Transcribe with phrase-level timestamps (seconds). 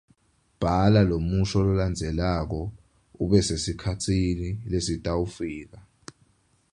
[0.59, 2.61] Bhala lomusho lolandzelako
[3.23, 5.79] ube sesikhatsini lesitawufika.